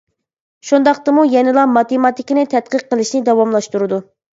[0.69, 4.07] شۇنداقتىمۇ يەنىلا ماتېماتىكىنى تەتقىق قىلىشنى داۋاملاشتۇرىدۇ.